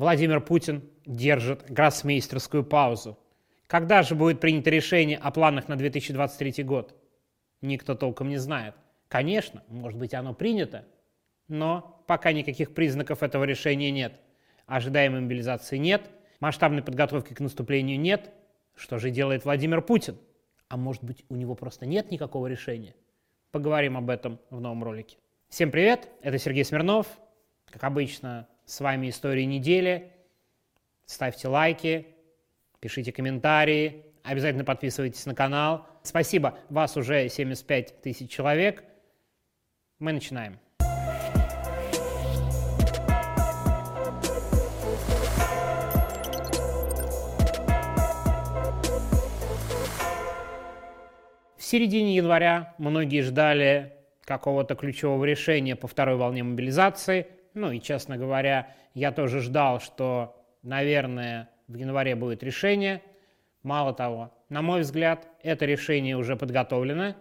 [0.00, 3.18] Владимир Путин держит гроссмейстерскую паузу.
[3.66, 6.94] Когда же будет принято решение о планах на 2023 год?
[7.60, 8.74] Никто толком не знает.
[9.08, 10.86] Конечно, может быть, оно принято,
[11.48, 14.18] но пока никаких признаков этого решения нет.
[14.64, 16.08] Ожидаемой мобилизации нет,
[16.40, 18.32] масштабной подготовки к наступлению нет.
[18.74, 20.16] Что же делает Владимир Путин?
[20.68, 22.94] А может быть, у него просто нет никакого решения?
[23.50, 25.18] Поговорим об этом в новом ролике.
[25.50, 27.06] Всем привет, это Сергей Смирнов.
[27.66, 30.12] Как обычно, с вами «Истории недели».
[31.04, 32.06] Ставьте лайки,
[32.78, 35.88] пишите комментарии, обязательно подписывайтесь на канал.
[36.04, 38.84] Спасибо, вас уже 75 тысяч человек.
[39.98, 40.60] Мы начинаем.
[51.56, 58.16] В середине января многие ждали какого-то ключевого решения по второй волне мобилизации– ну и, честно
[58.16, 63.02] говоря, я тоже ждал, что, наверное, в январе будет решение.
[63.62, 67.14] Мало того, на мой взгляд, это решение уже подготовлено,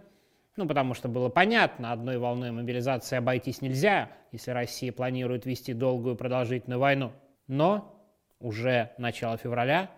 [0.55, 6.15] ну, потому что было понятно, одной волной мобилизации обойтись нельзя, если Россия планирует вести долгую
[6.15, 7.13] продолжительную войну.
[7.47, 7.95] Но
[8.39, 9.89] уже начало февраля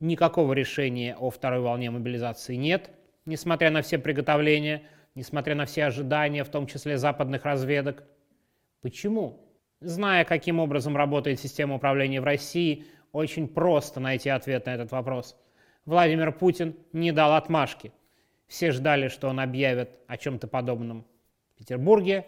[0.00, 2.90] никакого решения о второй волне мобилизации нет,
[3.26, 4.82] несмотря на все приготовления,
[5.14, 8.04] несмотря на все ожидания, в том числе западных разведок.
[8.82, 9.43] Почему?
[9.84, 15.36] Зная, каким образом работает система управления в России, очень просто найти ответ на этот вопрос.
[15.84, 17.92] Владимир Путин не дал отмашки.
[18.46, 21.04] Все ждали, что он объявит о чем-то подобном
[21.54, 22.26] в Петербурге.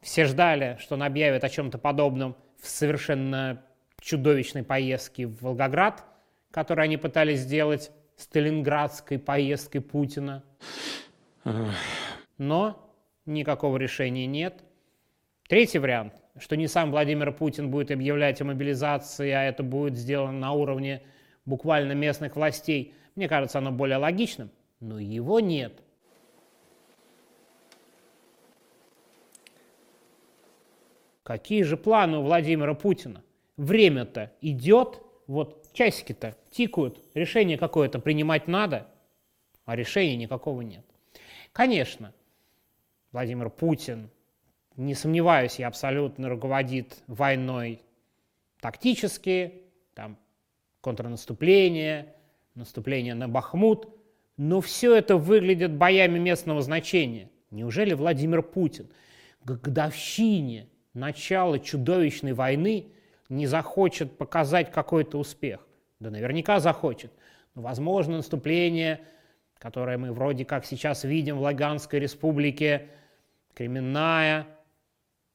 [0.00, 3.62] Все ждали, что он объявит о чем-то подобном в совершенно
[4.00, 6.04] чудовищной поездке в Волгоград,
[6.50, 10.42] которую они пытались сделать сталинградской поездкой Путина
[12.38, 12.92] но
[13.26, 14.64] никакого решения нет.
[15.48, 20.38] Третий вариант, что не сам Владимир Путин будет объявлять о мобилизации, а это будет сделано
[20.38, 21.02] на уровне
[21.44, 25.82] буквально местных властей, мне кажется, оно более логичным, но его нет.
[31.24, 33.22] Какие же планы у Владимира Путина?
[33.56, 38.86] Время-то идет, вот часики-то тикают, решение какое-то принимать надо,
[39.64, 40.86] а решения никакого нет.
[41.52, 42.14] Конечно,
[43.12, 44.10] Владимир Путин,
[44.76, 47.82] не сомневаюсь, я абсолютно руководит войной
[48.60, 49.62] тактически,
[49.94, 50.18] там
[50.80, 52.14] контрнаступление,
[52.54, 53.88] наступление на Бахмут,
[54.36, 57.30] но все это выглядит боями местного значения.
[57.50, 58.88] Неужели Владимир Путин
[59.42, 62.88] к годовщине начала чудовищной войны
[63.28, 65.66] не захочет показать какой-то успех?
[65.98, 67.10] Да наверняка захочет.
[67.54, 69.00] Но, возможно, наступление,
[69.58, 72.88] которое мы вроде как сейчас видим в Лаганской республике,
[73.54, 74.46] Кременная,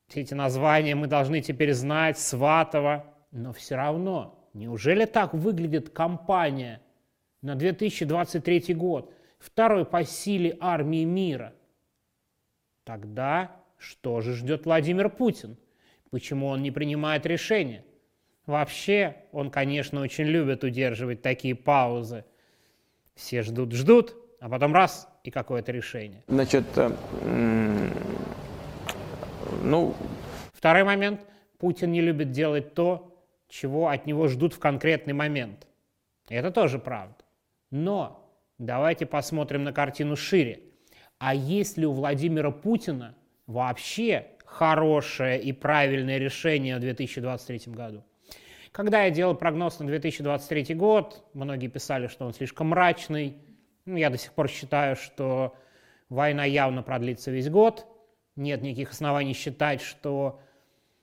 [0.08, 3.06] все эти названия мы должны теперь знать, Сватова.
[3.32, 6.82] Но все равно, неужели так выглядит кампания
[7.42, 11.54] на 2023 год, второй по силе армии мира?
[12.84, 15.58] Тогда что же ждет Владимир Путин?
[16.12, 17.84] Почему он не принимает решения?
[18.46, 22.24] Вообще, он, конечно, очень любит удерживать такие паузы.
[23.16, 26.24] Все ждут-ждут, а потом раз и какое-то решение.
[26.28, 26.92] Значит, э,
[29.64, 29.96] ну...
[30.54, 31.22] Второй момент.
[31.60, 33.14] Путин не любит делать то,
[33.48, 35.68] чего от него ждут в конкретный момент.
[36.28, 37.16] Это тоже правда.
[37.70, 40.62] Но давайте посмотрим на картину шире.
[41.20, 43.16] А есть ли у Владимира Путина
[43.48, 48.04] вообще хорошее и правильное решение в 2023 году?
[48.74, 53.38] Когда я делал прогноз на 2023 год, многие писали, что он слишком мрачный,
[53.86, 55.56] ну, я до сих пор считаю, что
[56.10, 57.86] война явно продлится весь год.
[58.36, 60.42] Нет никаких оснований считать, что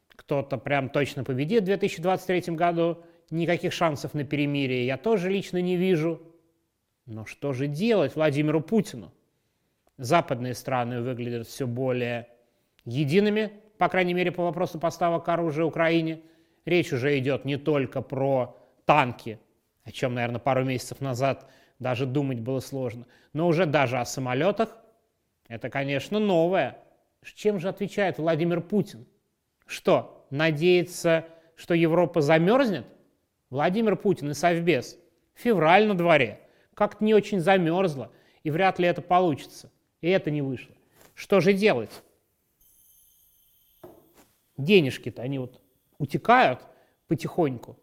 [0.08, 3.04] кто-то прям точно победит в 2023 году.
[3.30, 6.20] Никаких шансов на перемирие я тоже лично не вижу.
[7.06, 9.12] Но что же делать Владимиру Путину?
[9.96, 12.26] Западные страны выглядят все более
[12.84, 16.22] едиными, по крайней мере, по вопросу поставок оружия Украине.
[16.70, 19.40] Речь уже идет не только про танки,
[19.82, 21.50] о чем, наверное, пару месяцев назад
[21.80, 23.08] даже думать было сложно.
[23.32, 24.78] Но уже даже о самолетах
[25.48, 26.78] это, конечно, новое.
[27.24, 29.04] Чем же отвечает Владимир Путин?
[29.66, 31.26] Что, надеется,
[31.56, 32.86] что Европа замерзнет?
[33.50, 34.96] Владимир Путин и Совбез.
[35.34, 36.38] Февраль на дворе.
[36.74, 38.12] Как-то не очень замерзло,
[38.44, 39.72] и вряд ли это получится.
[40.02, 40.76] И это не вышло.
[41.14, 41.90] Что же делать?
[44.56, 45.60] Денежки-то, они вот
[46.00, 46.66] утекают
[47.06, 47.78] потихоньку.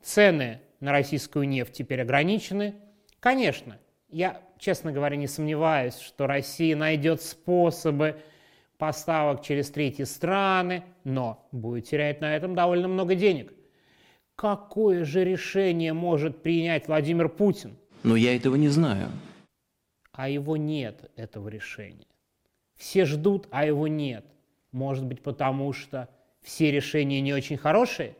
[0.00, 2.76] Цены на российскую нефть теперь ограничены,
[3.24, 3.78] Конечно,
[4.10, 8.20] я, честно говоря, не сомневаюсь, что Россия найдет способы
[8.76, 13.54] поставок через третьи страны, но будет терять на этом довольно много денег.
[14.36, 17.78] Какое же решение может принять Владимир Путин?
[18.02, 19.08] Но я этого не знаю.
[20.12, 22.06] А его нет, этого решения.
[22.76, 24.26] Все ждут, а его нет.
[24.70, 26.10] Может быть, потому что
[26.44, 28.16] все решения не очень хорошие?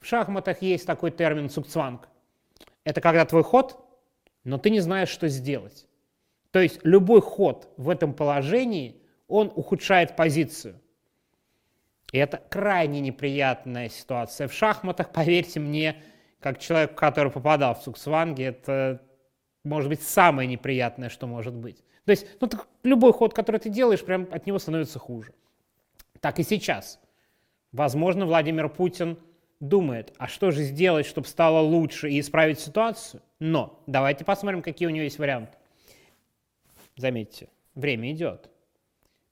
[0.00, 2.08] В шахматах есть такой термин «цукцванг».
[2.84, 3.84] Это когда твой ход,
[4.44, 5.86] но ты не знаешь, что сделать.
[6.50, 10.80] То есть любой ход в этом положении, он ухудшает позицию.
[12.12, 14.48] И это крайне неприятная ситуация.
[14.48, 16.02] В шахматах, поверьте мне,
[16.40, 19.02] как человек, который попадал в цукцванги, это
[19.62, 21.84] может быть самое неприятное, что может быть.
[22.06, 25.34] То есть ну, так любой ход, который ты делаешь, прям от него становится хуже.
[26.20, 27.00] Так и сейчас.
[27.72, 29.18] Возможно, Владимир Путин–
[29.60, 33.22] думает, а что же сделать, чтобы стало лучше и исправить ситуацию?
[33.38, 35.56] Но давайте посмотрим, какие у него есть варианты.
[36.96, 38.50] Заметьте, время идет.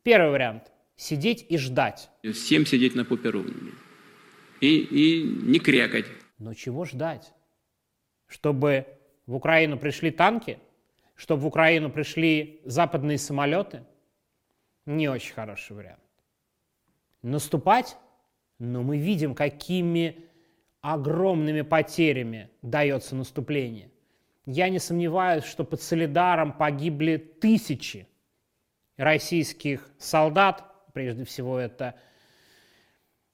[0.02, 2.11] Первый вариант– сидеть и ждать.
[2.32, 3.73] Всем сидеть на попе ровными.
[4.61, 6.06] И, и не крякать.
[6.38, 7.32] Но чего ждать?
[8.26, 8.87] Чтобы
[9.26, 10.58] в Украину пришли танки?
[11.14, 13.85] Чтобы в Украину пришли западные самолеты?
[14.87, 16.00] Не очень хороший вариант.
[17.23, 17.97] Наступать?
[18.59, 20.25] Но мы видим, какими
[20.81, 23.91] огромными потерями дается наступление.
[24.47, 28.09] Я не сомневаюсь, что под Солидаром погибли тысячи
[28.97, 31.97] российских солдат, прежде всего это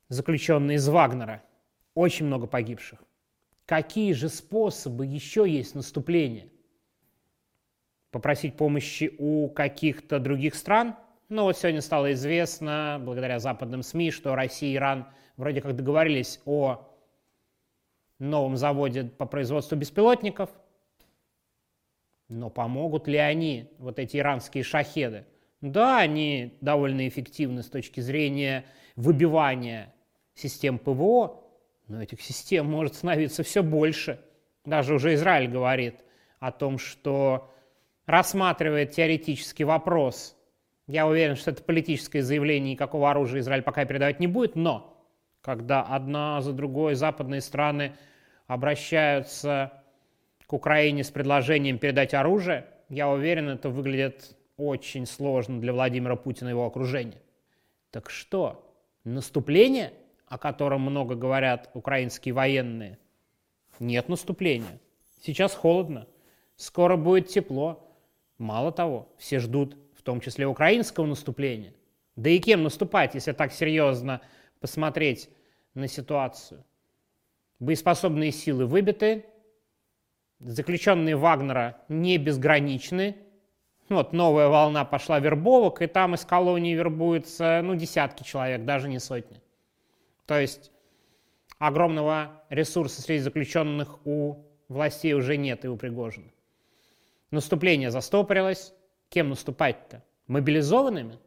[0.09, 1.43] заключенные из Вагнера.
[1.95, 3.03] Очень много погибших.
[3.67, 6.49] Какие же способы еще есть наступления?
[8.11, 10.97] Попросить помощи у каких-то других стран–
[11.29, 15.07] но вот сегодня стало известно, благодаря западным СМИ, что Россия и Иран
[15.37, 16.89] вроде как договорились о
[18.19, 20.51] новом заводе по производству беспилотников.
[22.29, 25.27] Но помогут ли они, вот эти иранские шахеды?
[25.61, 28.65] Да, они довольно эффективны с точки зрения
[28.97, 29.95] выбивания
[30.35, 31.43] систем ПВО,
[31.89, 34.21] но этих систем может становиться все больше.
[34.65, 35.97] Даже уже Израиль говорит
[36.39, 37.51] о том, что
[38.07, 40.37] рассматривает теоретический вопрос
[40.87, 44.95] я уверен, что это политическое заявление, никакого оружия Израиль пока передавать не будет, но
[45.41, 47.95] когда одна за другой западные страны
[48.47, 49.83] обращаются
[50.47, 56.49] к Украине с предложением передать оружие, я уверен, это выглядит очень сложно для Владимира Путина
[56.49, 57.21] и его окружения.
[57.91, 59.93] Так что, наступление,
[60.27, 62.99] о котором много говорят украинские военные,
[63.81, 64.81] нет наступления.
[65.23, 66.07] Сейчас холодно,
[66.57, 67.81] скоро будет тепло.
[68.37, 71.75] Мало того, все ждут том числе украинского наступления.
[72.17, 74.21] Да и кем наступать, если так серьезно
[74.61, 75.29] посмотреть
[75.75, 76.65] на ситуацию?
[77.59, 79.25] Боеспособные силы выбиты,
[80.39, 83.17] заключенные Вагнера не безграничны.
[83.89, 88.99] Вот новая волна пошла вербовок, и там из колонии вербуются ну, десятки человек, даже не
[88.99, 89.41] сотни.
[90.27, 90.71] То есть
[91.59, 96.31] огромного ресурса среди заключенных у властей уже нет и у Пригожина.
[97.31, 98.73] Наступление застопорилось,
[99.15, 100.03] Кем наступать-то?
[100.27, 101.21] Мобилизованными?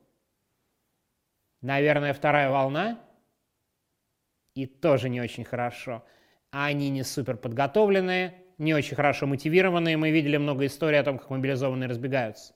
[1.62, 3.00] Наверное, вторая волна.
[4.56, 6.04] И тоже не очень хорошо.
[6.52, 9.96] Они не супер подготовленные, не очень хорошо мотивированные.
[9.96, 12.54] Мы видели много историй о том, как мобилизованные разбегаются.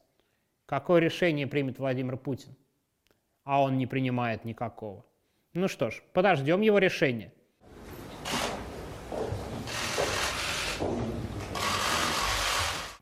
[0.65, 2.53] Какое решение примет Владимир Путин?
[3.45, 5.05] А он не принимает никакого.
[5.53, 7.31] Ну что ж, подождем его решения.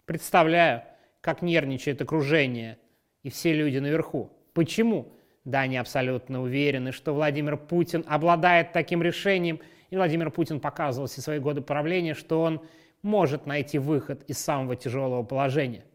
[0.06, 0.84] Представляю,
[1.22, 2.78] как нервничает окружение
[3.24, 4.32] и все люди наверху.
[4.54, 5.14] Почему?
[5.46, 9.60] Да, они абсолютно уверены, что Владимир Путин обладает таким решением,
[9.90, 12.62] и Владимир Путин показывал все свои годы правления, что он
[13.02, 15.86] может найти выход из самого тяжелого положения.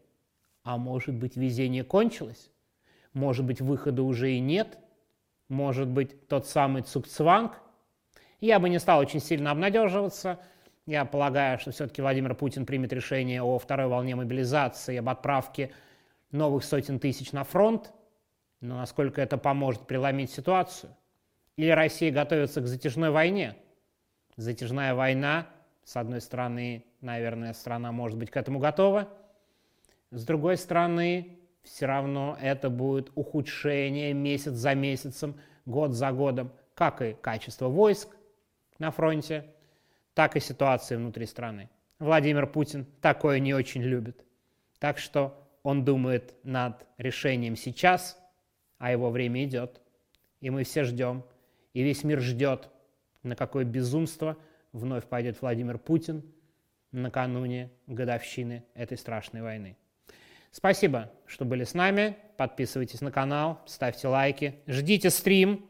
[0.63, 2.51] А может быть, везение кончилось?
[3.13, 4.77] Может быть, выхода уже и нет?
[5.47, 7.61] Может быть, тот самый Цукцванг?
[8.41, 10.39] Я бы не стал очень сильно обнадеживаться–
[10.85, 15.71] я полагаю, что все-таки Владимир Путин примет решение о второй волне мобилизации, об отправке
[16.31, 17.91] новых сотен тысяч на фронт.
[18.61, 20.95] Но насколько это поможет преломить ситуацию?
[21.57, 23.55] Или Россия готовится к затяжной войне?
[24.37, 25.47] Затяжная война,
[25.83, 29.09] с одной стороны, наверное, страна может быть к этому готова.
[30.11, 37.01] С другой стороны, все равно это будет ухудшение месяц за месяцем, год за годом, как
[37.01, 38.15] и качество войск
[38.77, 39.54] на фронте,
[40.15, 41.69] так и ситуации внутри страны.
[41.99, 44.25] Владимир Путин такое не очень любит.
[44.79, 48.17] Так что он думает над решением сейчас,
[48.79, 49.81] а его время идет.
[50.41, 51.23] И мы все ждем,
[51.73, 52.69] и весь мир ждет,
[53.23, 54.37] на какое безумство
[54.71, 56.23] вновь пойдет Владимир Путин
[56.91, 59.77] накануне годовщины этой страшной войны.
[60.51, 62.15] Спасибо, что были с нами.
[62.37, 65.69] подписывайтесь на канал, ставьте лайки, ждите стрим.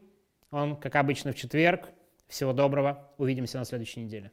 [0.50, 1.88] Он, как обычно, в четверг.
[2.28, 3.12] Всего доброго.
[3.18, 4.32] Увидимся на следующей неделе.